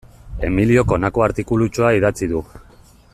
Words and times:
Emiliok 0.47 0.95
honako 0.95 1.25
artikulutxoa 1.27 1.93
idatzi 2.01 2.31
du. 2.33 2.45